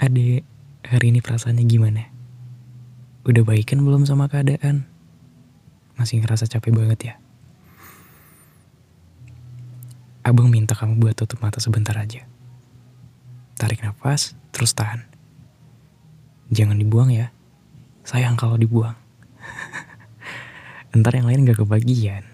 Adek, 0.00 0.48
hari 0.80 1.12
ini 1.12 1.20
perasaannya 1.20 1.60
gimana? 1.68 2.08
Udah 3.28 3.44
baikan 3.44 3.84
belum 3.84 4.08
sama 4.08 4.32
keadaan? 4.32 4.88
Masih 6.00 6.24
ngerasa 6.24 6.48
capek 6.48 6.72
banget 6.72 7.12
ya? 7.12 7.14
Abang 10.24 10.48
minta 10.48 10.72
kamu 10.72 11.04
buat 11.04 11.20
tutup 11.20 11.44
mata 11.44 11.60
sebentar 11.60 11.92
aja. 12.00 12.24
Tarik 13.60 13.84
nafas, 13.84 14.32
terus 14.56 14.72
tahan. 14.72 15.04
Jangan 16.48 16.80
dibuang 16.80 17.12
ya. 17.12 17.28
Sayang 18.00 18.40
kalau 18.40 18.56
dibuang. 18.56 18.96
Ntar 20.96 21.12
yang 21.12 21.28
lain 21.28 21.44
gak 21.44 21.60
kebagian. 21.60 22.24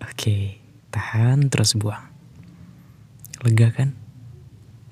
Oke, 0.00 0.56
tahan 0.88 1.52
terus 1.52 1.76
buang. 1.76 2.08
Lega 3.44 3.68
kan? 3.68 3.92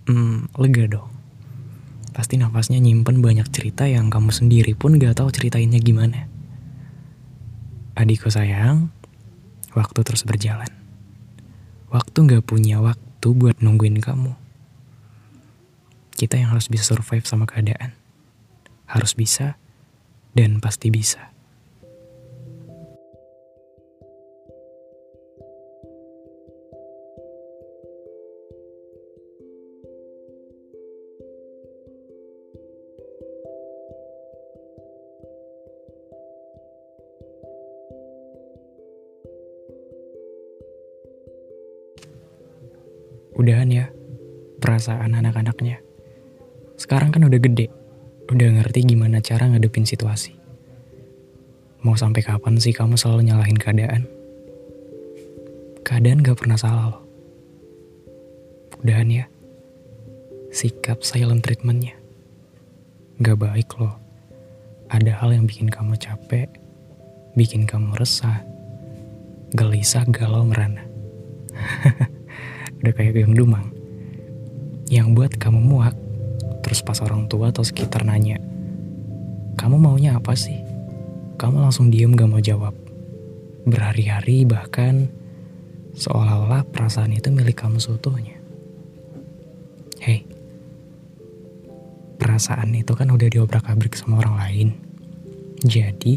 Hmm, 0.04 0.44
lega 0.60 0.84
dong. 0.84 1.19
Pasti 2.10 2.34
nafasnya 2.36 2.82
nyimpen 2.82 3.22
banyak 3.22 3.46
cerita 3.54 3.86
yang 3.86 4.10
kamu 4.10 4.34
sendiri 4.34 4.74
pun 4.74 4.98
gak 4.98 5.22
tahu 5.22 5.30
ceritainnya 5.30 5.78
gimana. 5.78 6.26
Adikku 7.94 8.30
sayang, 8.30 8.90
waktu 9.74 10.00
terus 10.02 10.26
berjalan. 10.26 10.70
Waktu 11.90 12.18
gak 12.26 12.44
punya 12.46 12.82
waktu 12.82 13.28
buat 13.30 13.62
nungguin 13.62 14.02
kamu. 14.02 14.34
Kita 16.14 16.36
yang 16.36 16.52
harus 16.52 16.68
bisa 16.68 16.84
survive 16.84 17.24
sama 17.24 17.46
keadaan. 17.46 17.94
Harus 18.90 19.14
bisa, 19.14 19.56
dan 20.34 20.58
pasti 20.58 20.90
bisa. 20.90 21.30
Udahan 43.50 43.66
ya, 43.66 43.90
perasaan 44.62 45.10
anak-anaknya. 45.10 45.82
Sekarang 46.78 47.10
kan 47.10 47.26
udah 47.26 47.42
gede, 47.42 47.66
udah 48.30 48.46
ngerti 48.46 48.86
gimana 48.86 49.18
cara 49.18 49.50
ngadepin 49.50 49.82
situasi. 49.82 50.38
Mau 51.82 51.98
sampai 51.98 52.22
kapan 52.22 52.62
sih 52.62 52.70
kamu 52.70 52.94
selalu 52.94 53.26
nyalahin 53.26 53.58
keadaan? 53.58 54.06
Keadaan 55.82 56.22
gak 56.22 56.38
pernah 56.38 56.54
salah 56.54 56.94
loh. 56.94 57.02
Udahan 58.86 59.10
ya, 59.10 59.26
sikap 60.54 61.02
silent 61.02 61.42
treatmentnya. 61.42 61.98
Gak 63.18 63.34
baik 63.34 63.74
loh. 63.82 63.98
Ada 64.94 65.18
hal 65.18 65.34
yang 65.34 65.50
bikin 65.50 65.66
kamu 65.66 65.98
capek, 65.98 66.46
bikin 67.34 67.66
kamu 67.66 67.98
resah, 67.98 68.46
gelisah, 69.58 70.06
galau, 70.06 70.46
merana. 70.46 70.86
udah 72.80 72.92
kayak 72.96 73.16
yang 73.20 73.36
dumang. 73.36 73.68
Yang 74.90 75.08
buat 75.14 75.32
kamu 75.38 75.60
muak, 75.60 75.94
terus 76.66 76.82
pas 76.82 76.98
orang 77.04 77.30
tua 77.30 77.54
atau 77.54 77.62
sekitar 77.62 78.02
nanya, 78.02 78.40
kamu 79.60 79.76
maunya 79.76 80.16
apa 80.16 80.32
sih? 80.34 80.56
Kamu 81.36 81.60
langsung 81.60 81.92
diem 81.92 82.16
gak 82.16 82.28
mau 82.28 82.40
jawab. 82.40 82.74
Berhari-hari 83.68 84.48
bahkan 84.48 85.08
seolah-olah 85.94 86.64
perasaan 86.68 87.12
itu 87.12 87.28
milik 87.28 87.60
kamu 87.60 87.76
seutuhnya. 87.76 88.40
Hei, 90.00 90.24
perasaan 92.16 92.72
itu 92.72 92.96
kan 92.96 93.12
udah 93.12 93.28
diobrak-abrik 93.28 93.92
sama 93.96 94.24
orang 94.24 94.36
lain. 94.40 94.68
Jadi, 95.60 96.16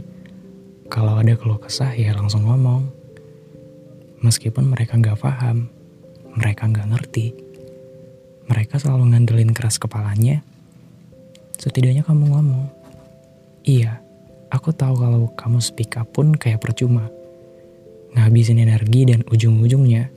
kalau 0.88 1.20
ada 1.20 1.36
keluh 1.36 1.60
kesah 1.60 1.92
ya 1.98 2.16
langsung 2.16 2.48
ngomong. 2.48 2.88
Meskipun 4.24 4.72
mereka 4.72 4.96
nggak 4.96 5.20
paham, 5.20 5.73
mereka 6.38 6.66
nggak 6.70 6.90
ngerti. 6.90 7.26
Mereka 8.50 8.82
selalu 8.82 9.14
ngandelin 9.14 9.54
keras 9.56 9.80
kepalanya. 9.80 10.44
Setidaknya 11.56 12.04
kamu 12.04 12.34
ngomong, 12.34 12.68
iya, 13.64 14.04
aku 14.52 14.76
tahu 14.76 15.00
kalau 15.00 15.32
kamu 15.38 15.60
speak 15.64 15.96
up 15.96 16.12
pun 16.12 16.36
kayak 16.36 16.60
percuma. 16.60 17.08
Ngabisin 18.14 18.62
energi 18.62 19.10
dan 19.10 19.26
ujung-ujungnya, 19.26 20.12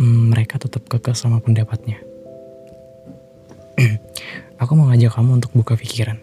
hmm, 0.00 0.34
mereka 0.34 0.58
tetap 0.58 0.88
kekeh 0.88 1.14
sama 1.14 1.38
pendapatnya. 1.38 2.00
aku 4.62 4.72
mau 4.74 4.88
ngajak 4.90 5.14
kamu 5.14 5.42
untuk 5.42 5.52
buka 5.54 5.74
pikiran. 5.78 6.18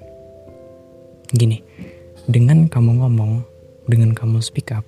Gini, 1.31 1.63
dengan 2.27 2.67
kamu 2.67 3.03
ngomong, 3.03 3.45
dengan 3.87 4.11
kamu 4.11 4.43
speak 4.43 4.75
up, 4.75 4.83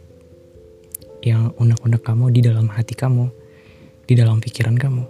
yang 1.24 1.56
unek-unek 1.56 2.04
kamu 2.04 2.36
di 2.36 2.44
dalam 2.44 2.68
hati 2.68 3.00
kamu, 3.00 3.43
di 4.08 4.14
dalam 4.20 4.44
pikiran 4.44 4.76
kamu. 4.76 5.06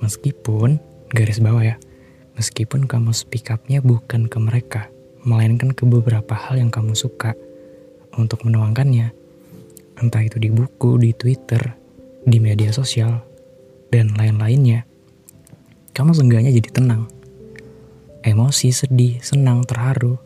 Meskipun, 0.00 0.80
garis 1.12 1.40
bawah 1.40 1.64
ya, 1.64 1.76
meskipun 2.36 2.88
kamu 2.88 3.12
speak 3.12 3.52
up-nya 3.52 3.84
bukan 3.84 4.26
ke 4.28 4.38
mereka, 4.40 4.82
melainkan 5.24 5.72
ke 5.72 5.88
beberapa 5.88 6.36
hal 6.36 6.60
yang 6.60 6.68
kamu 6.68 6.92
suka 6.92 7.32
untuk 8.16 8.44
menuangkannya, 8.44 9.10
entah 10.00 10.22
itu 10.22 10.36
di 10.38 10.50
buku, 10.52 11.00
di 11.00 11.10
Twitter, 11.16 11.62
di 12.24 12.38
media 12.40 12.70
sosial, 12.72 13.24
dan 13.88 14.12
lain-lainnya. 14.14 14.84
Kamu 15.94 16.10
seenggaknya 16.10 16.50
jadi 16.50 16.70
tenang. 16.74 17.06
Emosi, 18.24 18.72
sedih, 18.72 19.20
senang, 19.20 19.62
terharu, 19.68 20.16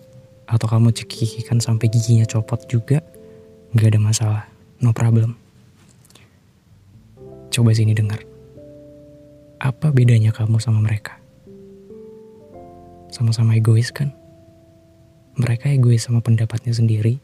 atau 0.48 0.66
kamu 0.70 0.94
cekikikan 0.96 1.60
sampai 1.60 1.92
giginya 1.92 2.24
copot 2.24 2.62
juga, 2.70 3.04
gak 3.76 3.92
ada 3.92 4.00
masalah, 4.00 4.42
no 4.80 4.96
problem. 4.96 5.47
Coba 7.58 7.74
sini 7.74 7.90
dengar. 7.90 8.22
Apa 9.58 9.90
bedanya 9.90 10.30
kamu 10.30 10.62
sama 10.62 10.78
mereka? 10.78 11.18
Sama-sama 13.10 13.58
egois 13.58 13.90
kan? 13.90 14.14
Mereka 15.34 15.74
egois 15.74 16.06
sama 16.06 16.22
pendapatnya 16.22 16.70
sendiri. 16.70 17.18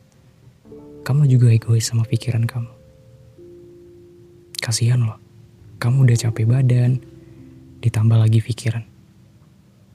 Kamu 1.07 1.31
juga 1.31 1.55
egois 1.55 1.87
sama 1.87 2.03
pikiran 2.03 2.51
kamu. 2.51 2.67
Kasihan 4.59 5.07
loh. 5.07 5.23
Kamu 5.79 6.03
udah 6.03 6.19
capek 6.19 6.51
badan, 6.51 6.99
ditambah 7.79 8.19
lagi 8.19 8.43
pikiran. 8.43 8.83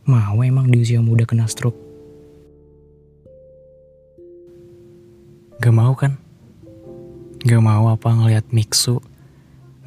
Mau 0.07 0.39
emang 0.39 0.71
di 0.71 0.79
usia 0.79 1.03
muda 1.03 1.27
kena 1.27 1.51
stroke? 1.51 1.75
Gak 5.59 5.75
mau 5.75 5.91
kan? 5.99 6.15
Gak 7.43 7.59
mau 7.59 7.91
apa 7.91 8.07
ngeliat 8.07 8.47
Miksu 8.55 9.03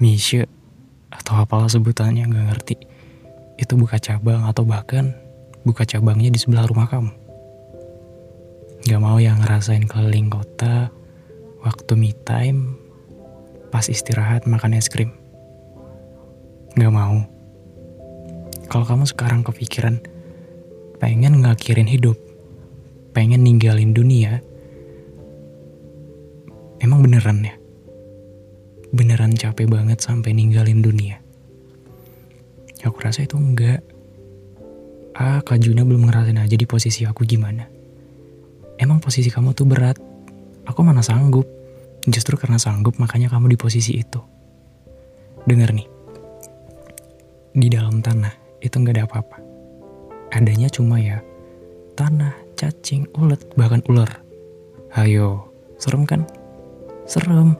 Misha 0.03 0.51
atau 1.15 1.39
apalah 1.39 1.71
sebutannya 1.71 2.26
nggak 2.26 2.47
ngerti. 2.50 2.76
Itu 3.55 3.79
buka 3.79 4.03
cabang 4.03 4.43
atau 4.50 4.67
bahkan 4.67 5.15
buka 5.62 5.87
cabangnya 5.87 6.35
di 6.35 6.43
sebelah 6.43 6.67
rumah 6.67 6.91
kamu. 6.91 7.15
Gak 8.82 8.99
mau 8.99 9.23
yang 9.23 9.38
ngerasain 9.38 9.87
keliling 9.87 10.26
kota 10.26 10.91
waktu 11.62 11.94
me 11.94 12.11
time 12.26 12.75
pas 13.71 13.87
istirahat 13.87 14.50
makan 14.50 14.75
es 14.75 14.91
krim. 14.91 15.15
Gak 16.75 16.91
mau. 16.91 17.23
Kalau 18.67 18.82
kamu 18.82 19.06
sekarang 19.06 19.47
kepikiran 19.47 20.03
pengen 20.99 21.47
ngakhirin 21.47 21.87
hidup 21.87 22.19
pengen 23.11 23.43
ninggalin 23.43 23.91
dunia 23.91 24.38
emang 26.79 27.03
beneran 27.03 27.43
ya 27.43 27.55
beneran 28.93 29.33
capek 29.33 29.67
banget 29.67 30.05
sampai 30.05 30.37
ninggalin 30.37 30.85
dunia? 30.85 31.19
Aku 32.85 32.99
rasa 33.00 33.25
itu 33.25 33.41
enggak. 33.41 33.81
Ah, 35.17 35.41
Kak 35.41 35.61
Juna 35.61 35.85
belum 35.85 36.09
ngerasain 36.09 36.39
aja 36.41 36.56
di 36.56 36.67
posisi 36.69 37.05
aku 37.09 37.25
gimana. 37.25 37.69
Emang 38.77 38.99
posisi 38.99 39.29
kamu 39.29 39.55
tuh 39.56 39.69
berat. 39.69 39.97
Aku 40.67 40.83
mana 40.83 41.00
sanggup. 41.00 41.47
Justru 42.03 42.35
karena 42.35 42.59
sanggup 42.59 42.99
makanya 42.99 43.31
kamu 43.31 43.55
di 43.55 43.59
posisi 43.59 43.94
itu. 43.97 44.19
Dengar 45.47 45.73
nih. 45.75 45.88
di 47.53 47.69
dalam 47.69 48.00
tanah 48.00 48.33
itu 48.65 48.73
nggak 48.73 48.97
ada 48.97 49.05
apa-apa. 49.05 49.38
Adanya 50.33 50.73
cuma 50.73 50.97
ya 50.97 51.21
tanah, 51.93 52.33
cacing, 52.56 53.05
ulet, 53.21 53.38
bahkan 53.55 53.85
ular. 53.93 54.09
Hayo, 54.97 55.53
serem 55.77 56.09
kan? 56.09 56.25
Serem. 57.05 57.56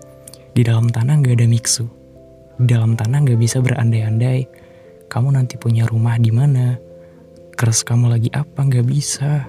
Di 0.53 0.61
dalam 0.61 0.93
tanah 0.93 1.25
nggak 1.25 1.41
ada 1.41 1.49
miksu. 1.49 1.89
Di 2.61 2.69
dalam 2.69 2.93
tanah 2.93 3.25
nggak 3.25 3.41
bisa 3.41 3.65
berandai-andai. 3.65 4.45
Kamu 5.09 5.33
nanti 5.33 5.57
punya 5.57 5.89
rumah 5.89 6.21
di 6.21 6.29
mana? 6.29 6.77
Keras 7.57 7.81
kamu 7.81 8.13
lagi 8.13 8.29
apa? 8.37 8.61
Nggak 8.61 8.85
bisa. 8.85 9.49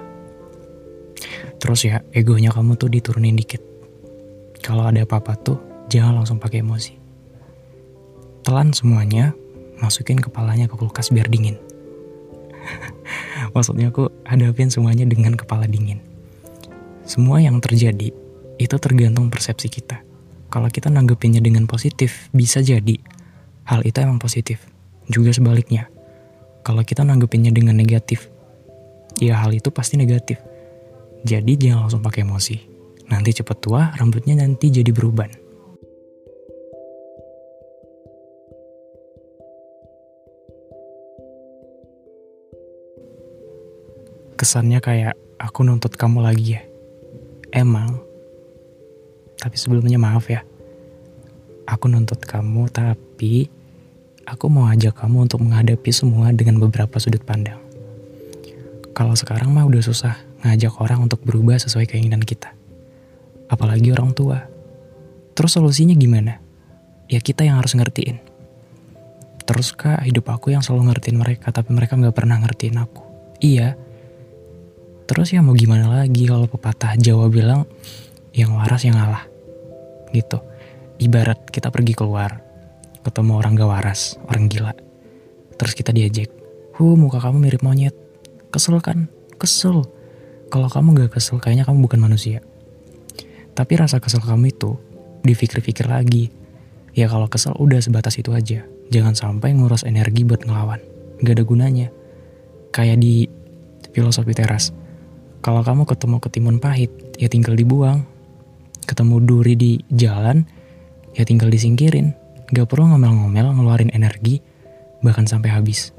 Terus 1.60 1.80
ya, 1.88 2.04
egonya 2.16 2.52
kamu 2.56 2.80
tuh 2.80 2.88
diturunin 2.88 3.36
dikit. 3.36 3.60
Kalau 4.64 4.88
ada 4.88 5.04
apa-apa 5.04 5.36
tuh, 5.40 5.60
jangan 5.92 6.24
langsung 6.24 6.40
pakai 6.40 6.64
emosi. 6.64 6.96
Telan 8.44 8.72
semuanya, 8.72 9.36
masukin 9.80 10.20
kepalanya 10.20 10.72
ke 10.72 10.76
kulkas 10.80 11.12
biar 11.12 11.28
dingin. 11.28 11.60
Maksudnya 13.56 13.92
aku 13.92 14.08
hadapin 14.24 14.72
semuanya 14.72 15.04
dengan 15.04 15.36
kepala 15.36 15.68
dingin. 15.68 16.00
Semua 17.04 17.44
yang 17.44 17.60
terjadi 17.60 18.12
itu 18.56 18.76
tergantung 18.80 19.28
persepsi 19.28 19.68
kita. 19.68 20.13
Kalau 20.54 20.70
kita 20.70 20.94
nanggepinnya 20.94 21.42
dengan 21.42 21.66
positif, 21.66 22.30
bisa 22.30 22.62
jadi 22.62 23.02
hal 23.66 23.82
itu 23.82 23.98
emang 23.98 24.22
positif. 24.22 24.62
Juga 25.10 25.34
sebaliknya, 25.34 25.90
kalau 26.62 26.86
kita 26.86 27.02
nanggepinnya 27.02 27.50
dengan 27.50 27.74
negatif, 27.74 28.30
ya 29.18 29.42
hal 29.42 29.58
itu 29.58 29.74
pasti 29.74 29.98
negatif. 29.98 30.38
Jadi 31.26 31.58
jangan 31.58 31.90
langsung 31.90 32.06
pakai 32.06 32.22
emosi. 32.22 32.58
Nanti 33.10 33.34
cepet 33.34 33.58
tua, 33.66 33.98
rambutnya 33.98 34.38
nanti 34.38 34.70
jadi 34.70 34.94
beruban. 34.94 35.34
kesannya 44.44 44.84
kayak 44.84 45.16
aku 45.40 45.64
nuntut 45.64 45.96
kamu 45.96 46.20
lagi 46.20 46.60
ya. 46.60 46.62
Emang. 47.56 48.13
Tapi 49.44 49.56
sebelumnya 49.60 50.00
maaf 50.00 50.32
ya. 50.32 50.48
Aku 51.68 51.92
nuntut 51.92 52.24
kamu 52.24 52.72
tapi 52.72 53.52
aku 54.24 54.48
mau 54.48 54.72
ajak 54.72 54.96
kamu 55.04 55.28
untuk 55.28 55.44
menghadapi 55.44 55.92
semua 55.92 56.32
dengan 56.32 56.64
beberapa 56.64 56.96
sudut 56.96 57.20
pandang. 57.28 57.60
Kalau 58.96 59.12
sekarang 59.20 59.52
mah 59.52 59.68
udah 59.68 59.84
susah 59.84 60.16
ngajak 60.48 60.80
orang 60.80 61.04
untuk 61.04 61.20
berubah 61.28 61.60
sesuai 61.60 61.92
keinginan 61.92 62.24
kita. 62.24 62.56
Apalagi 63.52 63.92
orang 63.92 64.16
tua. 64.16 64.48
Terus 65.36 65.60
solusinya 65.60 65.96
gimana? 66.00 66.40
Ya 67.12 67.20
kita 67.20 67.44
yang 67.44 67.60
harus 67.60 67.76
ngertiin. 67.76 68.24
Terus 69.44 69.76
kak 69.76 70.08
hidup 70.08 70.32
aku 70.32 70.56
yang 70.56 70.64
selalu 70.64 70.96
ngertiin 70.96 71.20
mereka 71.20 71.52
tapi 71.52 71.76
mereka 71.76 72.00
nggak 72.00 72.16
pernah 72.16 72.40
ngertiin 72.40 72.80
aku. 72.80 73.04
Iya, 73.44 73.76
Terus 75.04 75.36
ya 75.36 75.44
mau 75.44 75.52
gimana 75.52 75.92
lagi 75.92 76.24
kalau 76.24 76.48
pepatah 76.48 76.96
Jawa 76.96 77.28
bilang 77.28 77.68
yang 78.32 78.56
waras 78.56 78.88
yang 78.88 78.96
ngalah. 78.96 79.28
Gitu. 80.14 80.38
Ibarat 81.02 81.50
kita 81.50 81.74
pergi 81.74 81.98
keluar, 81.98 82.40
ketemu 83.02 83.42
orang 83.42 83.58
gak 83.58 83.70
waras, 83.70 84.16
orang 84.30 84.46
gila. 84.48 84.72
Terus 85.58 85.74
kita 85.74 85.90
diajak, 85.90 86.30
Hu 86.78 86.98
muka 86.98 87.22
kamu 87.22 87.38
mirip 87.42 87.62
monyet. 87.62 87.94
Kesel 88.50 88.78
kan? 88.82 89.10
Kesel. 89.38 89.86
Kalau 90.50 90.70
kamu 90.70 91.06
gak 91.06 91.18
kesel, 91.18 91.42
kayaknya 91.42 91.66
kamu 91.66 91.86
bukan 91.86 92.02
manusia. 92.02 92.42
Tapi 93.54 93.74
rasa 93.78 94.02
kesel 94.02 94.22
kamu 94.22 94.54
itu 94.54 94.78
dipikir-pikir 95.26 95.86
lagi. 95.90 96.34
Ya 96.94 97.10
kalau 97.10 97.26
kesel 97.30 97.54
udah 97.58 97.82
sebatas 97.82 98.18
itu 98.22 98.34
aja. 98.34 98.66
Jangan 98.94 99.18
sampai 99.18 99.54
ngurus 99.58 99.86
energi 99.86 100.26
buat 100.26 100.46
ngelawan. 100.46 100.82
Gak 101.22 101.42
ada 101.42 101.44
gunanya. 101.46 101.88
Kayak 102.74 103.02
di 103.02 103.30
filosofi 103.94 104.34
teras 104.34 104.74
kalau 105.44 105.60
kamu 105.60 105.84
ketemu 105.84 106.18
ketimun 106.24 106.58
pahit, 106.64 106.88
ya 107.20 107.28
tinggal 107.28 107.60
dibuang. 107.60 108.08
Ketemu 108.84 109.24
duri 109.24 109.56
di 109.56 109.72
jalan, 109.92 110.44
ya 111.16 111.24
tinggal 111.24 111.48
disingkirin. 111.48 112.12
Gak 112.52 112.70
perlu 112.70 112.94
ngomel-ngomel 112.94 113.56
ngeluarin 113.56 113.92
energi, 113.96 114.44
bahkan 115.02 115.26
sampai 115.26 115.50
habis. 115.50 115.96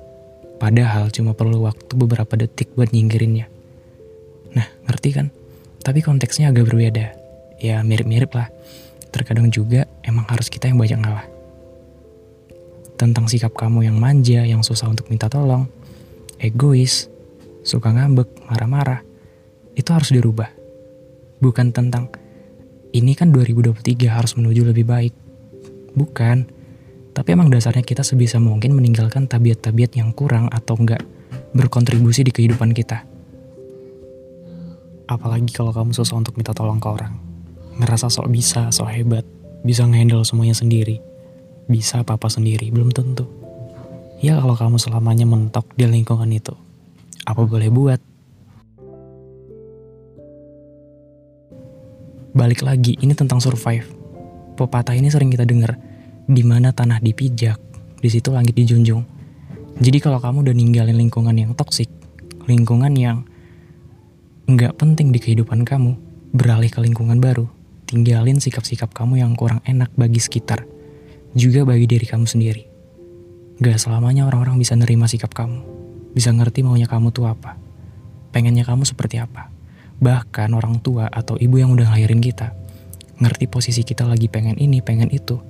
Padahal 0.60 1.10
cuma 1.10 1.34
perlu 1.34 1.64
waktu 1.66 1.92
beberapa 1.98 2.38
detik 2.38 2.72
buat 2.78 2.94
nyingkirinnya. 2.94 3.50
Nah, 4.54 4.66
ngerti 4.86 5.10
kan? 5.10 5.28
Tapi 5.82 6.00
konteksnya 6.00 6.54
agak 6.54 6.70
berbeda. 6.70 7.12
Ya 7.58 7.82
mirip-mirip 7.82 8.30
lah. 8.32 8.48
Terkadang 9.10 9.50
juga 9.50 9.86
emang 10.06 10.24
harus 10.30 10.48
kita 10.48 10.70
yang 10.70 10.78
banyak 10.78 10.98
ngalah. 11.00 11.26
Tentang 12.94 13.26
sikap 13.26 13.52
kamu 13.58 13.90
yang 13.90 13.98
manja, 13.98 14.46
yang 14.46 14.62
susah 14.62 14.86
untuk 14.86 15.10
minta 15.10 15.26
tolong, 15.26 15.66
egois, 16.38 17.10
suka 17.66 17.90
ngambek, 17.90 18.30
marah-marah, 18.46 19.02
itu 19.74 19.90
harus 19.90 20.14
dirubah. 20.14 20.48
Bukan 21.42 21.74
tentang 21.74 22.08
ini 22.94 23.18
kan 23.18 23.34
2023 23.34 24.06
harus 24.06 24.38
menuju 24.38 24.70
lebih 24.70 24.86
baik. 24.86 25.14
Bukan. 25.98 26.46
Tapi 27.14 27.28
emang 27.30 27.50
dasarnya 27.50 27.82
kita 27.82 28.02
sebisa 28.02 28.38
mungkin 28.38 28.74
meninggalkan 28.74 29.26
tabiat-tabiat 29.26 29.98
yang 29.98 30.10
kurang 30.14 30.50
atau 30.50 30.74
enggak 30.78 31.02
berkontribusi 31.54 32.26
di 32.26 32.30
kehidupan 32.34 32.74
kita. 32.74 33.06
Apalagi 35.10 35.50
kalau 35.54 35.70
kamu 35.70 35.94
susah 35.94 36.18
untuk 36.18 36.34
minta 36.38 36.50
tolong 36.54 36.78
ke 36.78 36.88
orang. 36.90 37.14
Ngerasa 37.78 38.10
sok 38.10 38.30
bisa, 38.30 38.70
sok 38.70 38.90
hebat, 38.90 39.26
bisa 39.66 39.86
ngehandle 39.86 40.26
semuanya 40.26 40.54
sendiri. 40.54 40.98
Bisa 41.66 42.02
apa-apa 42.02 42.30
sendiri, 42.30 42.70
belum 42.70 42.90
tentu. 42.94 43.26
Ya 44.22 44.38
kalau 44.38 44.54
kamu 44.54 44.78
selamanya 44.78 45.26
mentok 45.26 45.66
di 45.74 45.86
lingkungan 45.86 46.30
itu. 46.30 46.54
Apa 47.26 47.46
boleh 47.46 47.70
buat? 47.70 48.13
Balik 52.34 52.66
lagi, 52.66 52.98
ini 52.98 53.14
tentang 53.14 53.38
survive. 53.38 53.86
Pepatah 54.58 54.98
ini 54.98 55.06
sering 55.06 55.30
kita 55.30 55.46
dengar. 55.46 55.78
Di 56.26 56.42
mana 56.42 56.74
tanah 56.74 56.98
dipijak, 56.98 57.62
di 58.02 58.10
situ 58.10 58.34
langit 58.34 58.58
dijunjung. 58.58 59.06
Jadi 59.78 60.02
kalau 60.02 60.18
kamu 60.18 60.42
udah 60.42 60.54
ninggalin 60.58 60.98
lingkungan 60.98 61.30
yang 61.30 61.54
toksik, 61.54 61.86
lingkungan 62.50 62.90
yang 62.98 63.22
nggak 64.50 64.74
penting 64.74 65.14
di 65.14 65.22
kehidupan 65.22 65.62
kamu, 65.62 65.94
beralih 66.34 66.74
ke 66.74 66.82
lingkungan 66.82 67.22
baru, 67.22 67.46
tinggalin 67.86 68.42
sikap-sikap 68.42 68.90
kamu 68.90 69.22
yang 69.22 69.38
kurang 69.38 69.62
enak 69.62 69.94
bagi 69.94 70.18
sekitar, 70.18 70.66
juga 71.38 71.62
bagi 71.62 71.86
diri 71.86 72.02
kamu 72.02 72.26
sendiri. 72.26 72.66
Gak 73.62 73.78
selamanya 73.78 74.26
orang-orang 74.26 74.58
bisa 74.58 74.74
nerima 74.74 75.06
sikap 75.06 75.30
kamu, 75.30 75.62
bisa 76.18 76.34
ngerti 76.34 76.66
maunya 76.66 76.90
kamu 76.90 77.14
tuh 77.14 77.30
apa, 77.30 77.54
pengennya 78.34 78.66
kamu 78.66 78.82
seperti 78.82 79.22
apa. 79.22 79.53
Bahkan 80.04 80.52
orang 80.52 80.84
tua 80.84 81.08
atau 81.08 81.40
ibu 81.40 81.56
yang 81.56 81.72
udah 81.72 81.88
ngelahirin 81.88 82.20
kita, 82.20 82.52
ngerti 83.24 83.48
posisi 83.48 83.80
kita 83.80 84.04
lagi 84.04 84.28
pengen 84.28 84.60
ini, 84.60 84.84
pengen 84.84 85.08
itu. 85.08 85.40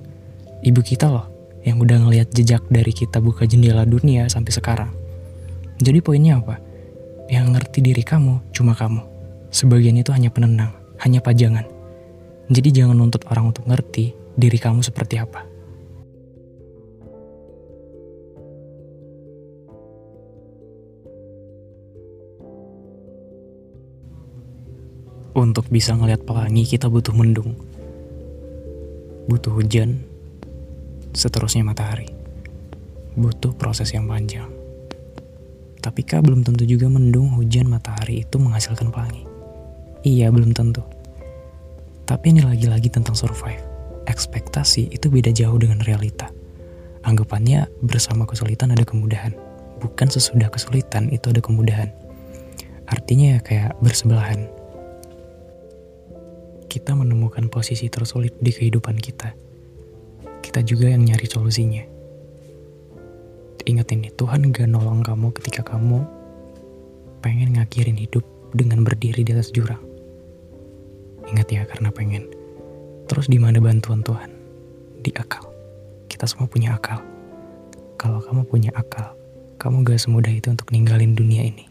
Ibu 0.63 0.79
kita 0.79 1.11
loh, 1.11 1.27
yang 1.67 1.75
udah 1.83 2.07
ngeliat 2.07 2.31
jejak 2.31 2.63
dari 2.71 2.95
kita 2.95 3.19
buka 3.19 3.43
jendela 3.43 3.83
dunia 3.83 4.31
sampai 4.31 4.55
sekarang. 4.55 4.91
Jadi 5.83 5.99
poinnya 5.99 6.39
apa? 6.39 6.55
Yang 7.27 7.45
ngerti 7.51 7.79
diri 7.83 8.03
kamu, 8.07 8.55
cuma 8.55 8.71
kamu. 8.71 9.03
Sebagian 9.51 9.99
itu 9.99 10.15
hanya 10.15 10.31
penenang, 10.31 10.71
hanya 11.03 11.19
pajangan. 11.19 11.67
Jadi 12.47 12.71
jangan 12.71 12.95
nuntut 12.95 13.27
orang 13.27 13.51
untuk 13.51 13.67
ngerti 13.67 14.15
diri 14.39 14.55
kamu 14.55 14.79
seperti 14.79 15.19
apa. 15.19 15.54
Untuk 25.35 25.67
bisa 25.67 25.91
ngeliat 25.91 26.23
pelangi 26.23 26.63
kita 26.63 26.87
butuh 26.87 27.11
mendung. 27.11 27.59
Butuh 29.27 29.51
hujan, 29.51 29.99
seterusnya 31.11 31.59
matahari. 31.59 32.07
Butuh 33.19 33.51
proses 33.51 33.91
yang 33.91 34.07
panjang. 34.07 34.47
Tapi 35.83 36.07
kak 36.07 36.23
belum 36.23 36.47
tentu 36.47 36.63
juga 36.63 36.87
mendung, 36.87 37.35
hujan, 37.35 37.67
matahari 37.67 38.23
itu 38.23 38.39
menghasilkan 38.39 38.95
pelangi. 38.95 39.27
Iya 40.07 40.31
belum 40.31 40.55
tentu. 40.55 40.87
Tapi 42.07 42.31
ini 42.31 42.39
lagi-lagi 42.39 42.87
tentang 42.87 43.19
survive. 43.19 43.59
Ekspektasi 44.07 44.87
itu 44.87 45.11
beda 45.11 45.35
jauh 45.35 45.59
dengan 45.59 45.83
realita. 45.83 46.31
Anggapannya 47.03 47.67
bersama 47.83 48.23
kesulitan 48.23 48.71
ada 48.71 48.87
kemudahan. 48.87 49.35
Bukan 49.83 50.07
sesudah 50.07 50.47
kesulitan 50.47 51.11
itu 51.11 51.27
ada 51.27 51.43
kemudahan. 51.43 51.91
Artinya 52.87 53.35
ya 53.35 53.39
kayak 53.43 53.75
bersebelahan 53.83 54.47
kita 56.75 56.91
menemukan 56.91 57.47
posisi 57.47 57.87
tersulit 57.87 58.35
di 58.43 58.51
kehidupan 58.51 58.99
kita, 58.99 59.31
kita 60.43 60.59
juga 60.59 60.91
yang 60.91 61.07
nyari 61.07 61.23
solusinya. 61.23 61.87
Ingat 63.63 63.95
ini, 63.95 64.11
Tuhan 64.11 64.51
gak 64.51 64.67
nolong 64.67 64.99
kamu 64.99 65.31
ketika 65.39 65.63
kamu 65.63 66.03
pengen 67.23 67.55
ngakhirin 67.55 67.95
hidup 67.95 68.27
dengan 68.51 68.83
berdiri 68.83 69.23
di 69.23 69.31
atas 69.31 69.55
jurang. 69.55 69.79
Ingat 71.31 71.47
ya, 71.47 71.63
karena 71.63 71.89
pengen. 71.95 72.27
Terus 73.07 73.31
di 73.31 73.39
mana 73.39 73.57
bantuan 73.63 74.03
Tuhan? 74.03 74.29
Di 74.99 75.15
akal. 75.15 75.47
Kita 76.11 76.27
semua 76.27 76.51
punya 76.51 76.75
akal. 76.75 76.99
kalau 77.95 78.19
kamu 78.21 78.45
punya 78.45 78.69
akal, 78.75 79.15
kamu 79.57 79.81
gak 79.81 79.97
semudah 79.97 80.29
itu 80.29 80.51
untuk 80.51 80.69
ninggalin 80.69 81.15
dunia 81.15 81.41
ini. 81.41 81.65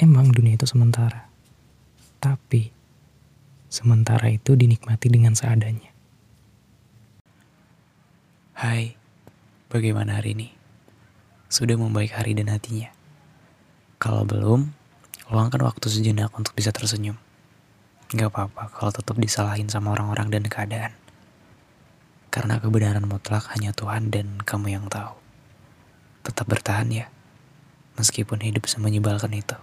Emang 0.00 0.32
dunia 0.32 0.58
itu 0.58 0.66
sementara. 0.66 1.30
Tapi, 2.18 2.81
sementara 3.72 4.28
itu 4.28 4.52
dinikmati 4.52 5.08
dengan 5.08 5.32
seadanya. 5.32 5.88
Hai, 8.52 9.00
bagaimana 9.72 10.20
hari 10.20 10.36
ini? 10.36 10.48
Sudah 11.48 11.80
membaik 11.80 12.12
hari 12.12 12.36
dan 12.36 12.52
hatinya? 12.52 12.92
Kalau 13.96 14.28
belum, 14.28 14.68
luangkan 15.32 15.64
waktu 15.64 15.88
sejenak 15.88 16.36
untuk 16.36 16.52
bisa 16.52 16.68
tersenyum. 16.68 17.16
Gak 18.12 18.28
apa-apa 18.28 18.68
kalau 18.76 18.92
tetap 18.92 19.16
disalahin 19.16 19.72
sama 19.72 19.96
orang-orang 19.96 20.28
dan 20.28 20.44
keadaan. 20.44 20.92
Karena 22.28 22.60
kebenaran 22.60 23.08
mutlak 23.08 23.48
hanya 23.56 23.72
Tuhan 23.72 24.12
dan 24.12 24.44
kamu 24.44 24.76
yang 24.76 24.84
tahu. 24.92 25.16
Tetap 26.28 26.44
bertahan 26.44 26.92
ya, 26.92 27.06
meskipun 27.96 28.44
hidup 28.44 28.68
semenyebalkan 28.68 29.32
itu. 29.32 29.56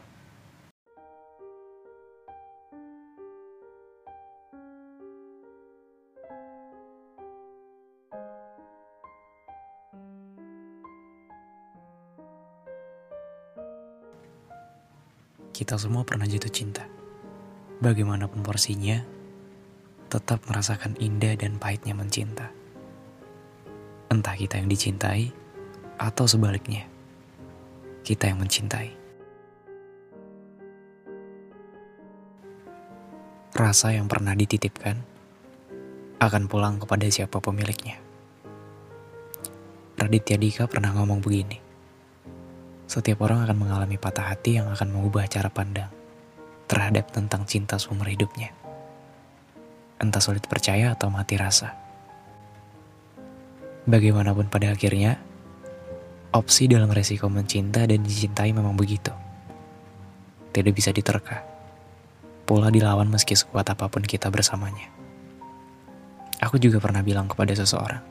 Kita 15.60 15.75
semua 15.75 16.08
pernah 16.08 16.24
jatuh 16.24 16.48
cinta. 16.48 16.88
Bagaimanapun 17.84 18.39
porsinya, 18.39 19.04
tetap 20.08 20.48
merasakan 20.48 20.96
indah 21.04 21.36
dan 21.36 21.60
pahitnya 21.60 21.92
mencinta 21.92 22.56
entah 24.10 24.34
kita 24.34 24.58
yang 24.58 24.66
dicintai 24.66 25.30
atau 26.01 26.25
sebaliknya, 26.25 26.89
kita 28.01 28.25
yang 28.25 28.42
mencintai. 28.42 28.98
Rasa 33.54 33.94
yang 33.94 34.10
pernah 34.10 34.34
dititipkan 34.34 34.98
akan 36.18 36.44
pulang 36.50 36.82
kepada 36.82 37.06
siapa 37.06 37.38
pemiliknya. 37.38 38.01
Raditya 40.00 40.39
Dika 40.39 40.63
pernah 40.66 40.96
ngomong 40.96 41.20
begini. 41.20 41.69
Setiap 42.89 43.22
orang 43.22 43.46
akan 43.46 43.53
mengalami 43.53 44.01
patah 44.01 44.34
hati 44.34 44.58
yang 44.58 44.65
akan 44.74 44.89
mengubah 44.89 45.29
cara 45.29 45.53
pandang 45.53 45.93
terhadap 46.65 47.13
tentang 47.13 47.46
cinta 47.46 47.77
seumur 47.77 48.10
hidupnya. 48.10 48.50
Entah 50.01 50.17
sulit 50.17 50.50
percaya 50.50 50.98
atau 50.98 51.13
mati 51.13 51.38
rasa 51.38 51.89
Bagaimanapun 53.89 54.53
pada 54.53 54.69
akhirnya, 54.69 55.17
opsi 56.29 56.69
dalam 56.69 56.93
resiko 56.93 57.25
mencinta 57.25 57.86
dan 57.89 58.05
dicintai 58.05 58.53
memang 58.53 58.77
begitu. 58.77 59.10
Tidak 60.53 60.74
bisa 60.74 60.93
diterka. 60.93 61.41
Pula 62.46 62.69
dilawan 62.69 63.10
meski 63.10 63.34
sekuat 63.34 63.65
apa 63.69 63.89
pun 63.89 64.05
kita 64.05 64.29
bersamanya. 64.29 64.89
Aku 66.41 66.62
juga 66.62 66.77
pernah 66.77 67.01
bilang 67.01 67.25
kepada 67.25 67.53
seseorang, 67.58 68.01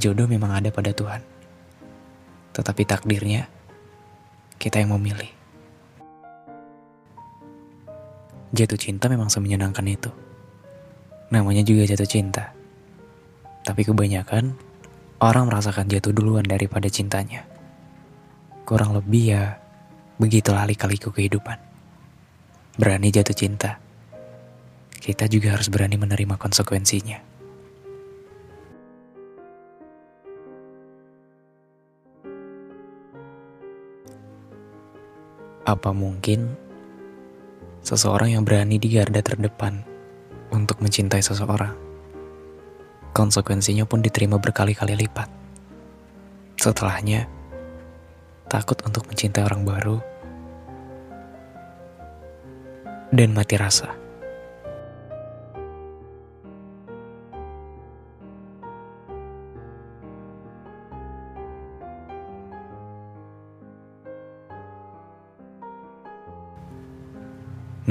jodoh 0.00 0.24
memang 0.24 0.56
ada 0.56 0.72
pada 0.72 0.96
Tuhan. 0.96 1.31
Tetapi 2.52 2.82
takdirnya, 2.84 3.48
kita 4.60 4.78
yang 4.78 4.92
memilih. 4.94 5.28
Jatuh 8.52 8.76
cinta 8.76 9.08
memang 9.08 9.32
semenyenangkan 9.32 9.88
itu. 9.88 10.12
Namanya 11.32 11.64
juga 11.64 11.88
jatuh 11.88 12.04
cinta. 12.04 12.52
Tapi 13.64 13.80
kebanyakan 13.88 14.52
orang 15.24 15.48
merasakan 15.48 15.88
jatuh 15.88 16.12
duluan 16.12 16.44
daripada 16.44 16.92
cintanya. 16.92 17.48
Kurang 18.68 18.92
lebih 18.92 19.24
ya, 19.32 19.56
begitulah 20.20 20.68
lika-liku 20.68 21.08
kehidupan. 21.08 21.56
Berani 22.76 23.08
jatuh 23.08 23.32
cinta. 23.32 23.80
Kita 24.92 25.24
juga 25.26 25.56
harus 25.56 25.72
berani 25.72 25.96
menerima 25.96 26.36
konsekuensinya. 26.36 27.31
Apa 35.62 35.94
mungkin 35.94 36.58
seseorang 37.86 38.34
yang 38.34 38.42
berani 38.42 38.82
di 38.82 38.90
garda 38.90 39.22
terdepan 39.22 39.86
untuk 40.50 40.82
mencintai 40.82 41.22
seseorang? 41.22 41.92
konsekuensinya 43.12 43.84
pun 43.84 44.00
diterima 44.00 44.40
berkali-kali 44.40 44.96
lipat. 44.96 45.28
Setelahnya, 46.56 47.28
takut 48.48 48.80
untuk 48.82 49.04
mencintai 49.06 49.44
orang 49.44 49.62
baru 49.68 49.96
dan 53.12 53.36
mati 53.36 53.60
rasa. 53.60 54.01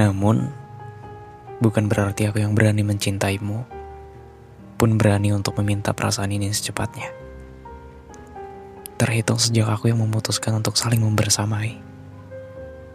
Namun, 0.01 0.49
bukan 1.61 1.85
berarti 1.85 2.25
aku 2.25 2.41
yang 2.41 2.57
berani 2.57 2.81
mencintaimu 2.81 3.69
pun 4.81 4.97
berani 4.97 5.29
untuk 5.29 5.61
meminta 5.61 5.93
perasaan 5.93 6.33
ini 6.33 6.49
secepatnya. 6.49 7.13
Terhitung 8.97 9.37
sejak 9.37 9.69
aku 9.69 9.93
yang 9.93 10.01
memutuskan 10.01 10.57
untuk 10.57 10.73
saling 10.73 11.05
membersamai. 11.05 11.77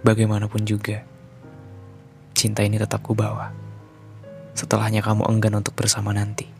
Bagaimanapun 0.03 0.67
juga, 0.67 1.07
cinta 2.35 2.67
ini 2.67 2.75
tetap 2.75 3.07
kubawa. 3.07 3.55
Setelahnya 4.59 4.99
kamu 4.99 5.31
enggan 5.31 5.63
untuk 5.63 5.79
bersama 5.79 6.11
nanti. 6.11 6.51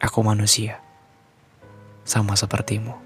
Aku 0.00 0.24
manusia, 0.24 0.80
sama 2.08 2.32
sepertimu. 2.32 2.96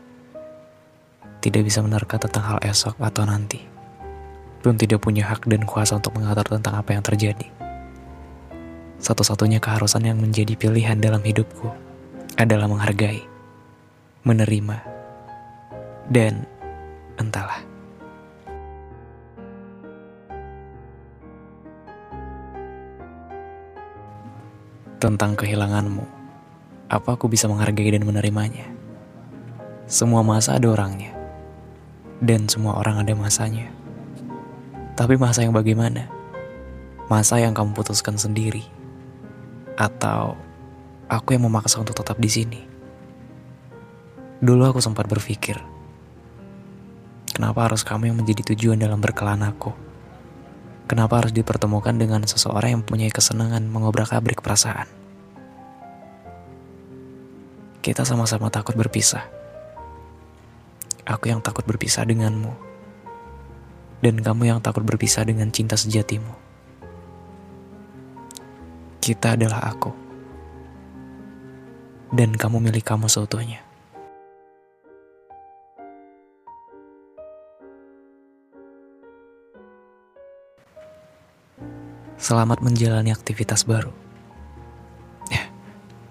Tidak 1.43 1.67
bisa 1.67 1.83
menerka 1.83 2.23
tentang 2.23 2.47
hal 2.47 2.59
esok 2.63 2.95
atau 3.03 3.27
nanti. 3.27 3.74
Pun 4.65 4.81
tidak 4.81 5.05
punya 5.05 5.29
hak 5.29 5.45
dan 5.45 5.69
kuasa 5.69 6.01
untuk 6.01 6.17
mengatur 6.17 6.57
tentang 6.57 6.81
apa 6.81 6.97
yang 6.97 7.05
terjadi. 7.05 7.53
Satu-satunya 8.97 9.61
keharusan 9.61 10.09
yang 10.09 10.17
menjadi 10.17 10.57
pilihan 10.57 10.97
dalam 10.97 11.21
hidupku 11.21 11.69
adalah 12.41 12.65
menghargai, 12.65 13.21
menerima, 14.25 14.81
dan 16.09 16.49
entahlah. 17.21 17.61
Tentang 24.97 25.37
kehilanganmu, 25.37 26.09
apa 26.89 27.09
aku 27.13 27.29
bisa 27.29 27.45
menghargai 27.53 27.93
dan 27.93 28.09
menerimanya? 28.09 28.65
Semua 29.85 30.25
masa 30.25 30.57
ada 30.57 30.73
orangnya, 30.73 31.13
dan 32.25 32.49
semua 32.49 32.81
orang 32.81 33.05
ada 33.05 33.13
masanya. 33.13 33.84
Tapi 34.95 35.19
masa 35.19 35.43
yang 35.43 35.51
bagaimana? 35.51 36.07
Masa 37.11 37.43
yang 37.43 37.51
kamu 37.51 37.75
putuskan 37.75 38.15
sendiri 38.15 38.63
atau 39.75 40.39
aku 41.11 41.35
yang 41.35 41.45
memaksa 41.51 41.83
untuk 41.83 41.99
tetap 41.99 42.17
di 42.23 42.31
sini. 42.31 42.61
Dulu 44.39 44.63
aku 44.71 44.79
sempat 44.79 45.11
berpikir, 45.11 45.59
kenapa 47.35 47.67
harus 47.67 47.83
kamu 47.83 48.13
yang 48.13 48.17
menjadi 48.23 48.55
tujuan 48.55 48.79
dalam 48.79 49.03
berkelana 49.03 49.51
aku? 49.51 49.75
Kenapa 50.85 51.25
harus 51.25 51.33
dipertemukan 51.33 51.97
dengan 51.97 52.23
seseorang 52.29 52.77
yang 52.77 52.81
mempunyai 52.85 53.09
kesenangan 53.09 53.65
mengobrak-abrik 53.67 54.45
perasaan? 54.45 54.85
Kita 57.81 58.05
sama-sama 58.05 58.53
takut 58.53 58.77
berpisah. 58.77 59.25
Aku 61.05 61.29
yang 61.29 61.41
takut 61.41 61.65
berpisah 61.65 62.05
denganmu. 62.05 62.74
Dan 64.05 64.21
kamu 64.21 64.53
yang 64.53 64.61
takut 64.61 64.85
berpisah 64.85 65.25
dengan 65.25 65.49
cinta 65.49 65.81
sejatimu. 65.81 66.29
Kita 69.01 69.33
adalah 69.33 69.65
aku. 69.65 69.89
Dan 72.13 72.37
kamu 72.37 72.61
milik 72.61 72.85
kamu 72.85 73.09
seutuhnya. 73.09 73.65
Selamat 82.21 82.61
menjalani 82.61 83.09
aktivitas 83.09 83.65
baru. 83.65 83.89
Ya, 85.33 85.49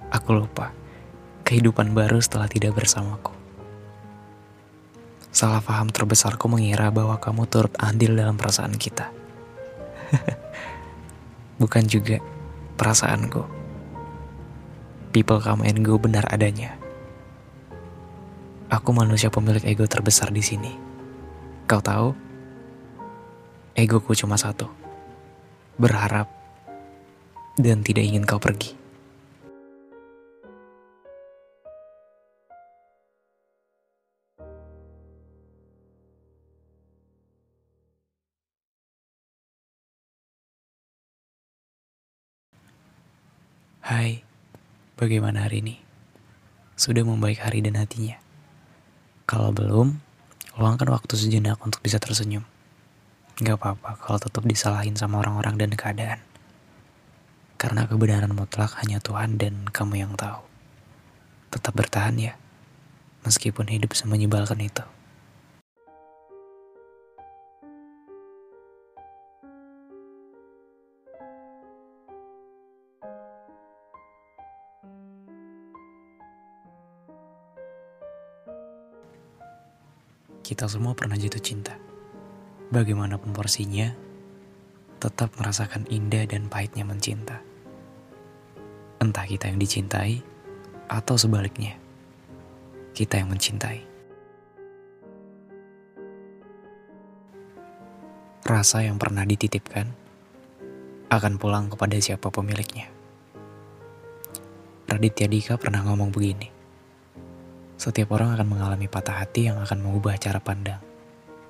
aku 0.10 0.34
lupa. 0.34 0.74
Kehidupan 1.46 1.94
baru 1.94 2.18
setelah 2.18 2.50
tidak 2.50 2.74
bersamaku. 2.74 3.33
Salah 5.34 5.66
paham 5.66 5.90
terbesarku 5.90 6.46
mengira 6.46 6.94
bahwa 6.94 7.18
kamu 7.18 7.50
turut 7.50 7.74
andil 7.82 8.14
dalam 8.14 8.38
perasaan 8.38 8.78
kita. 8.78 9.10
Bukan 11.62 11.90
juga 11.90 12.22
perasaanku. 12.78 13.42
People 15.10 15.42
come 15.42 15.66
and 15.66 15.82
go 15.82 15.98
benar 15.98 16.30
adanya. 16.30 16.78
Aku 18.70 18.94
manusia 18.94 19.34
pemilik 19.34 19.66
ego 19.66 19.90
terbesar 19.90 20.30
di 20.30 20.46
sini. 20.46 20.70
Kau 21.66 21.82
tahu? 21.82 22.14
Egoku 23.74 24.14
cuma 24.14 24.38
satu. 24.38 24.70
Berharap 25.82 26.30
dan 27.58 27.82
tidak 27.82 28.06
ingin 28.06 28.22
kau 28.22 28.38
pergi. 28.38 28.83
Hai, 43.94 44.26
bagaimana 44.98 45.46
hari 45.46 45.62
ini? 45.62 45.78
Sudah 46.74 47.06
membaik 47.06 47.46
hari 47.46 47.62
dan 47.62 47.78
hatinya? 47.78 48.18
Kalau 49.30 49.54
belum, 49.54 50.02
luangkan 50.58 50.90
waktu 50.90 51.14
sejenak 51.14 51.62
untuk 51.62 51.78
bisa 51.86 52.02
tersenyum. 52.02 52.42
Gak 53.38 53.54
apa-apa 53.54 54.02
kalau 54.02 54.18
tetap 54.18 54.50
disalahin 54.50 54.98
sama 54.98 55.22
orang-orang 55.22 55.62
dan 55.62 55.78
keadaan. 55.78 56.26
Karena 57.62 57.86
kebenaran 57.86 58.34
mutlak 58.34 58.74
hanya 58.82 58.98
Tuhan 58.98 59.38
dan 59.38 59.70
kamu 59.70 60.02
yang 60.10 60.18
tahu. 60.18 60.42
Tetap 61.54 61.78
bertahan 61.78 62.18
ya, 62.18 62.34
meskipun 63.22 63.70
hidup 63.70 63.94
semenyebalkan 63.94 64.58
itu. 64.58 64.82
Kita 80.44 80.68
semua 80.68 80.92
pernah 80.92 81.16
jatuh 81.16 81.40
cinta. 81.40 81.80
Bagaimanapun 82.68 83.32
porsinya, 83.32 83.96
tetap 85.00 85.32
merasakan 85.40 85.88
indah 85.88 86.28
dan 86.28 86.52
pahitnya 86.52 86.84
mencinta. 86.84 87.40
Entah 89.00 89.24
kita 89.24 89.48
yang 89.48 89.56
dicintai, 89.56 90.20
atau 90.92 91.16
sebaliknya, 91.16 91.80
kita 92.92 93.24
yang 93.24 93.32
mencintai. 93.32 93.88
Rasa 98.44 98.84
yang 98.84 99.00
pernah 99.00 99.24
dititipkan 99.24 99.88
akan 101.08 101.34
pulang 101.40 101.72
kepada 101.72 101.96
siapa 101.98 102.28
pemiliknya. 102.30 102.92
Raditya 104.92 105.26
Dika 105.26 105.56
pernah 105.58 105.82
ngomong 105.82 106.14
begini. 106.14 106.53
Setiap 107.84 108.16
orang 108.16 108.40
akan 108.40 108.48
mengalami 108.48 108.88
patah 108.88 109.20
hati 109.20 109.52
yang 109.52 109.60
akan 109.60 109.84
mengubah 109.84 110.16
cara 110.16 110.40
pandang 110.40 110.80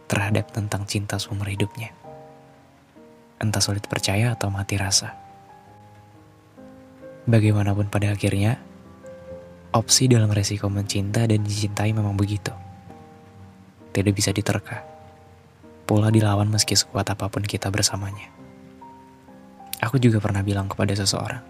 terhadap 0.10 0.50
tentang 0.50 0.82
cinta 0.90 1.22
seumur 1.22 1.46
hidupnya. 1.46 1.94
Entah 3.38 3.62
sulit 3.62 3.86
percaya 3.86 4.34
atau 4.34 4.50
mati 4.50 4.74
rasa. 4.74 5.14
Bagaimanapun 7.30 7.86
pada 7.86 8.18
akhirnya, 8.18 8.58
opsi 9.78 10.10
dalam 10.10 10.34
resiko 10.34 10.74
mencinta 10.74 11.22
dan 11.30 11.46
dicintai 11.46 11.94
memang 11.94 12.18
begitu. 12.18 12.50
Tidak 13.94 14.10
bisa 14.10 14.34
diterka. 14.34 14.82
Pula 15.86 16.10
dilawan 16.10 16.50
meski 16.50 16.74
sekuat 16.74 17.14
apa 17.14 17.30
pun 17.30 17.46
kita 17.46 17.70
bersamanya. 17.70 18.34
Aku 19.86 20.02
juga 20.02 20.18
pernah 20.18 20.42
bilang 20.42 20.66
kepada 20.66 20.98
seseorang, 20.98 21.46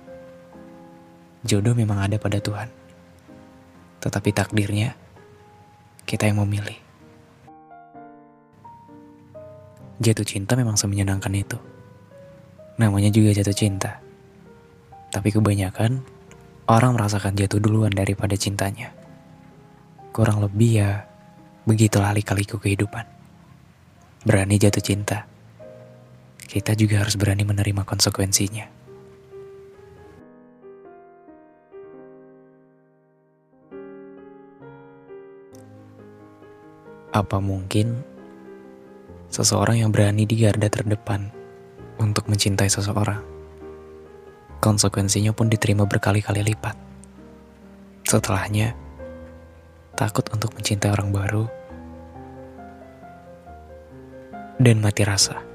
jodoh 1.47 1.71
memang 1.71 2.03
ada 2.03 2.19
pada 2.19 2.43
Tuhan 2.43 2.82
tetapi 4.03 4.35
takdirnya 4.35 4.99
kita 6.03 6.27
yang 6.27 6.43
memilih. 6.43 6.75
Jatuh 10.03 10.27
cinta 10.27 10.59
memang 10.59 10.75
semenyenangkan 10.75 11.31
itu. 11.31 11.55
Namanya 12.75 13.07
juga 13.07 13.31
jatuh 13.31 13.55
cinta. 13.55 14.03
Tapi 15.07 15.31
kebanyakan 15.31 16.03
orang 16.67 16.99
merasakan 16.99 17.39
jatuh 17.39 17.63
duluan 17.63 17.95
daripada 17.95 18.35
cintanya. 18.35 18.91
Kurang 20.11 20.43
lebih 20.43 20.83
ya 20.83 21.07
begitulah 21.63 22.11
lika-liku 22.11 22.59
kehidupan. 22.59 23.07
Berani 24.27 24.59
jatuh 24.59 24.83
cinta. 24.83 25.23
Kita 26.43 26.75
juga 26.75 26.99
harus 26.99 27.15
berani 27.15 27.47
menerima 27.47 27.87
konsekuensinya. 27.87 28.82
Apa 37.13 37.37
mungkin 37.37 38.01
seseorang 39.29 39.85
yang 39.85 39.93
berani 39.93 40.25
di 40.25 40.33
garda 40.33 40.65
terdepan 40.65 41.29
untuk 42.01 42.25
mencintai 42.25 42.65
seseorang? 42.65 43.21
Konsekuensinya 44.57 45.29
pun 45.29 45.45
diterima 45.45 45.85
berkali-kali 45.85 46.41
lipat. 46.41 46.73
Setelahnya, 48.09 48.73
takut 49.93 50.25
untuk 50.33 50.57
mencintai 50.57 50.89
orang 50.89 51.13
baru 51.13 51.45
dan 54.57 54.81
mati 54.81 55.05
rasa. 55.05 55.52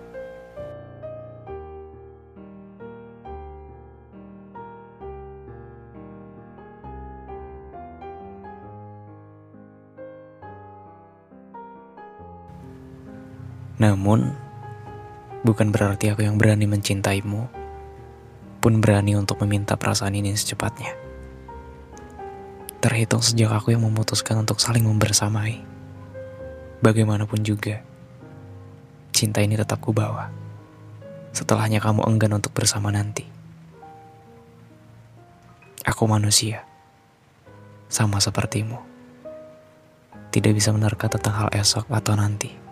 Namun, 13.79 14.35
bukan 15.47 15.71
berarti 15.71 16.11
aku 16.11 16.27
yang 16.27 16.35
berani 16.35 16.67
mencintaimu, 16.67 17.47
pun 18.59 18.83
berani 18.83 19.15
untuk 19.15 19.39
meminta 19.47 19.79
perasaan 19.79 20.19
ini 20.19 20.35
secepatnya. 20.35 20.99
Terhitung 22.83 23.23
sejak 23.23 23.55
aku 23.55 23.71
yang 23.71 23.87
memutuskan 23.87 24.43
untuk 24.43 24.59
saling 24.59 24.83
membersamai. 24.83 25.63
Bagaimanapun 26.83 27.47
juga, 27.47 27.79
cinta 29.15 29.47
ini 29.47 29.55
tetap 29.55 29.79
ku 29.79 29.95
bawa. 29.95 30.31
Setelahnya 31.31 31.79
kamu 31.79 32.03
enggan 32.03 32.35
untuk 32.35 32.51
bersama 32.51 32.91
nanti. 32.91 33.23
Aku 35.87 36.11
manusia, 36.11 36.67
sama 37.87 38.19
sepertimu. 38.19 38.83
Tidak 40.35 40.51
bisa 40.51 40.75
menerka 40.75 41.07
tentang 41.07 41.47
hal 41.47 41.49
esok 41.55 41.87
atau 41.95 42.19
nanti 42.19 42.68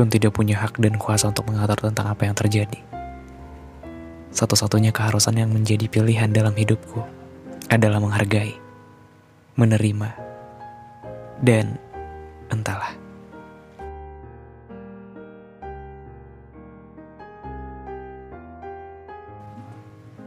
pun 0.00 0.08
tidak 0.08 0.32
punya 0.32 0.56
hak 0.56 0.80
dan 0.80 0.96
kuasa 0.96 1.28
untuk 1.28 1.44
mengatur 1.52 1.76
tentang 1.92 2.08
apa 2.08 2.24
yang 2.24 2.32
terjadi. 2.32 2.80
Satu-satunya 4.32 4.96
keharusan 4.96 5.36
yang 5.36 5.52
menjadi 5.52 5.92
pilihan 5.92 6.32
dalam 6.32 6.56
hidupku 6.56 7.04
adalah 7.68 8.00
menghargai, 8.00 8.56
menerima, 9.60 10.08
dan 11.44 11.76
entahlah. 12.48 12.96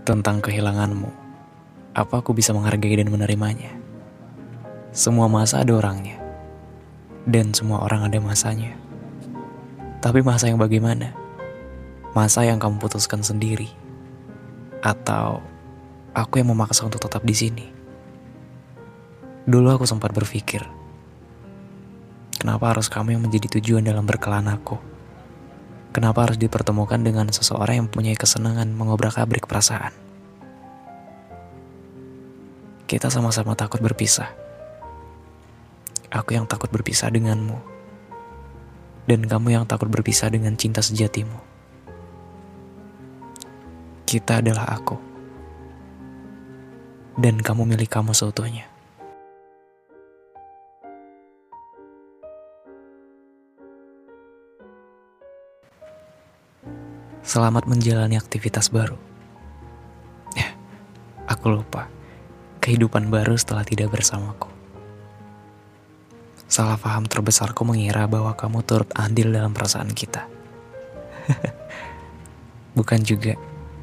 Tentang 0.05 0.37
kehilanganmu, 0.37 1.09
apa 1.97 2.13
aku 2.21 2.37
bisa 2.37 2.53
menghargai 2.53 3.01
dan 3.01 3.09
menerimanya? 3.09 3.73
Semua 4.93 5.25
masa 5.25 5.65
ada 5.65 5.73
orangnya, 5.73 6.21
dan 7.25 7.49
semua 7.57 7.81
orang 7.81 8.05
ada 8.05 8.21
masanya. 8.21 8.82
Tapi 10.03 10.19
masa 10.19 10.51
yang 10.51 10.59
bagaimana? 10.59 11.15
Masa 12.11 12.43
yang 12.43 12.59
kamu 12.59 12.75
putuskan 12.75 13.23
sendiri? 13.23 13.71
Atau 14.83 15.39
aku 16.11 16.43
yang 16.43 16.51
memaksa 16.51 16.83
untuk 16.83 16.99
tetap 16.99 17.23
di 17.23 17.31
sini? 17.31 17.65
Dulu 19.47 19.79
aku 19.79 19.87
sempat 19.87 20.11
berpikir, 20.11 20.59
kenapa 22.35 22.75
harus 22.75 22.91
kamu 22.91 23.15
yang 23.15 23.23
menjadi 23.23 23.47
tujuan 23.59 23.87
dalam 23.87 24.03
berkelana 24.03 24.59
aku? 24.59 24.75
Kenapa 25.95 26.27
harus 26.27 26.35
dipertemukan 26.35 26.99
dengan 26.99 27.31
seseorang 27.31 27.87
yang 27.87 27.87
punya 27.87 28.11
kesenangan 28.19 28.75
mengobrak-abrik 28.75 29.47
perasaan? 29.47 29.95
Kita 32.91 33.07
sama-sama 33.07 33.55
takut 33.55 33.79
berpisah. 33.79 34.27
Aku 36.11 36.35
yang 36.35 36.43
takut 36.43 36.67
berpisah 36.67 37.07
denganmu 37.07 37.72
dan 39.03 39.27
kamu 39.27 39.59
yang 39.59 39.65
takut 39.67 39.91
berpisah 39.91 40.31
dengan 40.31 40.55
cinta 40.55 40.79
sejatimu. 40.79 41.35
Kita 44.07 44.39
adalah 44.39 44.69
aku, 44.69 44.95
dan 47.17 47.41
kamu 47.41 47.73
milik 47.73 47.89
kamu 47.89 48.13
seutuhnya. 48.13 48.69
Selamat 57.23 57.65
menjalani 57.65 58.19
aktivitas 58.19 58.69
baru. 58.69 58.99
Aku 61.33 61.49
lupa 61.49 61.89
kehidupan 62.61 63.09
baru 63.09 63.33
setelah 63.33 63.65
tidak 63.65 63.89
bersamaku. 63.89 64.52
Salah 66.53 66.77
paham 66.77 67.09
terbesarku 67.09 67.65
mengira 67.65 68.05
bahwa 68.05 68.37
kamu 68.37 68.61
turut 68.61 68.85
andil 68.93 69.33
dalam 69.33 69.57
perasaan 69.57 69.89
kita. 69.89 70.29
Bukan 72.77 73.01
juga 73.01 73.33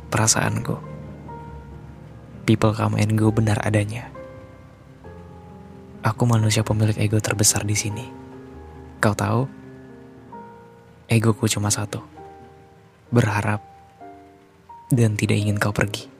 perasaanku. 0.07 0.79
People 2.47 2.71
come 2.71 3.03
and 3.03 3.19
go 3.19 3.35
benar 3.35 3.59
adanya. 3.67 4.15
Aku 6.07 6.31
manusia 6.31 6.63
pemilik 6.63 6.95
ego 6.95 7.19
terbesar 7.19 7.67
di 7.67 7.75
sini. 7.75 8.07
Kau 9.03 9.19
tahu? 9.19 9.51
Egoku 11.11 11.51
cuma 11.51 11.75
satu. 11.75 11.99
Berharap 13.11 13.67
dan 14.95 15.19
tidak 15.19 15.43
ingin 15.43 15.59
kau 15.59 15.75
pergi. 15.75 16.20